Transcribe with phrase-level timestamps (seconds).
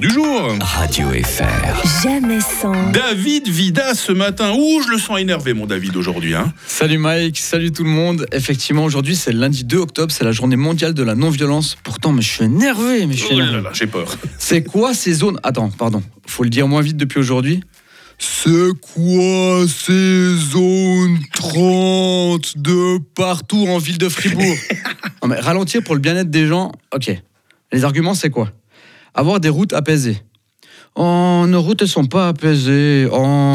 [0.00, 0.56] Du jour.
[0.60, 2.02] Radio FR.
[2.02, 2.90] Jamais sans.
[2.92, 4.52] David Vida ce matin.
[4.52, 6.34] Ouh, je le sens énervé, mon David, aujourd'hui.
[6.34, 6.52] Hein.
[6.66, 8.26] Salut Mike, salut tout le monde.
[8.32, 11.76] Effectivement, aujourd'hui c'est le lundi 2 octobre, c'est la journée mondiale de la non-violence.
[11.84, 13.62] Pourtant, mais je suis énervé, mais je suis Oh là énervé.
[13.64, 14.16] là, j'ai peur.
[14.38, 15.38] C'est quoi ces zones?
[15.42, 17.62] Attends, pardon, faut le dire moins vite depuis aujourd'hui.
[18.18, 24.42] C'est quoi ces zones 30 de partout en ville de Fribourg?
[25.22, 27.12] Non mais ralentir pour le bien-être des gens, ok.
[27.72, 28.50] Les arguments c'est quoi?
[29.14, 30.22] Avoir des routes apaisées.
[30.94, 33.08] Oh, nos routes, elles sont pas apaisées.
[33.10, 33.54] Oh.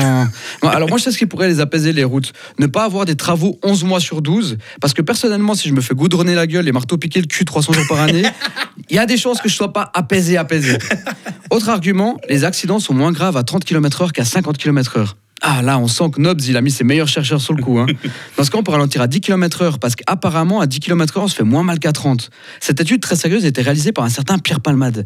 [0.64, 2.34] Alors moi, je sais ce qui pourrait les apaiser, les routes.
[2.58, 4.58] Ne pas avoir des travaux 11 mois sur 12.
[4.82, 7.46] Parce que personnellement, si je me fais goudronner la gueule et marteau piquer le cul
[7.46, 8.24] 300 jours par année,
[8.90, 10.78] il y a des chances que je sois pas apaisé, apaisé.
[11.52, 15.14] Autre argument, les accidents sont moins graves à 30 km/h qu'à 50 km/h.
[15.42, 17.78] Ah là, on sent que Nobs, il a mis ses meilleurs chercheurs sur le coup.
[17.78, 17.86] Hein.
[18.38, 21.28] Dans ce cas, on peut ralentir à 10 km/h parce qu'apparemment, à 10 km/h, on
[21.28, 22.30] se fait moins mal qu'à 30.
[22.60, 25.06] Cette étude très sérieuse a été réalisée par un certain Pierre Palmade.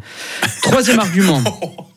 [0.63, 1.41] Troisième argument.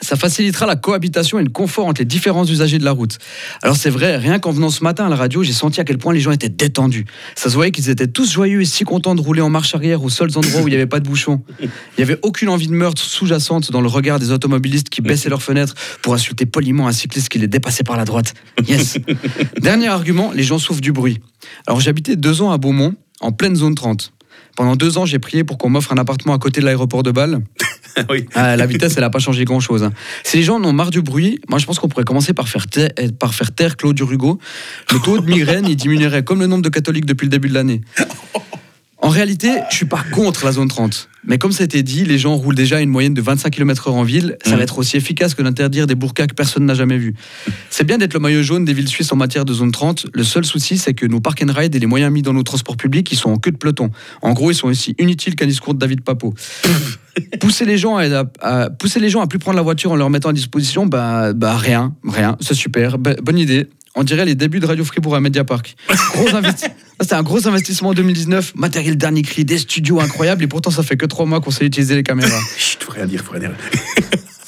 [0.00, 3.18] Ça facilitera la cohabitation et le confort entre les différents usagers de la route.
[3.62, 5.98] Alors c'est vrai, rien qu'en venant ce matin à la radio, j'ai senti à quel
[5.98, 7.06] point les gens étaient détendus.
[7.36, 10.02] Ça se voyait qu'ils étaient tous joyeux et si contents de rouler en marche arrière
[10.02, 11.42] aux seuls endroits où il n'y avait pas de bouchons.
[11.60, 15.30] Il n'y avait aucune envie de meurtre sous-jacente dans le regard des automobilistes qui baissaient
[15.30, 18.34] leurs fenêtres pour insulter poliment un cycliste qui les dépassait par la droite.
[18.66, 18.98] Yes.
[19.60, 21.20] Dernier argument, les gens souffrent du bruit.
[21.66, 24.12] Alors j'habitais deux ans à Beaumont, en pleine zone 30.
[24.56, 27.10] Pendant deux ans, j'ai prié pour qu'on m'offre un appartement à côté de l'aéroport de
[27.10, 27.40] Bâle.
[28.10, 28.26] oui.
[28.34, 29.82] Ah, la vitesse, elle n'a pas changé grand-chose.
[29.82, 29.92] hein.
[30.22, 32.48] Si les gens en ont marre du bruit, moi je pense qu'on pourrait commencer par
[32.48, 34.38] faire, taire, par faire taire Claude Rugo.
[34.92, 37.54] Le taux de migraine, il diminuerait comme le nombre de catholiques depuis le début de
[37.54, 37.80] l'année.
[38.98, 41.10] En réalité, je suis pas contre la zone 30.
[41.26, 43.50] Mais comme ça a été dit, les gens roulent déjà à une moyenne de 25
[43.50, 44.38] km/h en ville.
[44.44, 47.14] Ça va être aussi efficace que d'interdire des burkas que personne n'a jamais vus.
[47.68, 50.06] C'est bien d'être le maillot jaune des villes suisses en matière de zone 30.
[50.14, 52.42] Le seul souci, c'est que nos park and ride et les moyens mis dans nos
[52.44, 53.90] transports publics, ils sont en queue de peloton.
[54.22, 56.32] En gros, ils sont aussi inutiles qu'un discours de David Papo.
[57.40, 60.10] Pousser les gens à, à- pousser les gens à plus prendre la voiture en leur
[60.10, 62.36] mettant à disposition, bah, bah rien, rien.
[62.40, 63.68] C'est super, Bah, bonne idée.
[63.96, 65.76] On dirait les débuts de Radio Fribourg à Mediapark.
[66.14, 66.66] Gros investi-
[67.00, 70.82] C'était un gros investissement en 2019, matériel dernier cri, des studios incroyables, et pourtant ça
[70.82, 72.40] fait que trois mois qu'on sait utiliser les caméras.
[72.58, 73.56] Chut, faut rien dire, faut rien dire.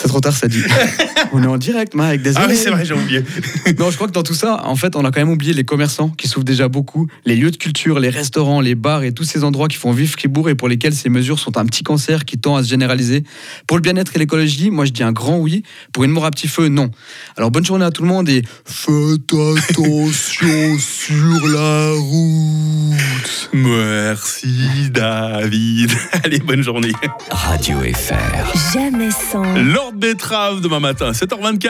[0.07, 0.63] C'est trop tard, ça dit.
[1.33, 2.45] On est en direct, Mike, désolé.
[2.47, 3.25] Ah oui, c'est vrai, j'ai oublié.
[3.81, 5.65] Non, je crois que dans tout ça, en fait, on a quand même oublié les
[5.65, 9.25] commerçants qui souffrent déjà beaucoup, les lieux de culture, les restaurants, les bars et tous
[9.25, 12.25] ces endroits qui font vivre Fribourg et pour lesquels ces mesures sont un petit cancer
[12.25, 13.25] qui tend à se généraliser.
[13.67, 15.65] Pour le bien-être et l'écologie, moi je dis un grand oui.
[15.93, 16.91] Pour une mort à petit feu, non.
[17.37, 22.86] Alors bonne journée à tout le monde et faites attention sur la route.
[23.57, 25.91] Merci, David.
[26.25, 26.93] Allez, bonne journée.
[27.31, 28.75] Radio FR.
[28.75, 29.55] Jamais sans.
[29.55, 31.59] Lord Betrave demain matin, 7h24.